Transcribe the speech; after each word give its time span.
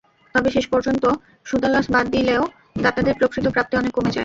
তবে 0.35 0.49
শেষ 0.55 0.65
পর্যন্ত 0.67 1.03
সুদাসল 1.45 1.85
বাদ 1.93 2.05
দিলেও 2.15 2.43
দাতাদের 2.83 3.15
প্রকৃত 3.19 3.45
প্রাপ্তি 3.47 3.73
অনেক 3.77 3.91
কমে 3.95 4.09
যায়। 4.09 4.19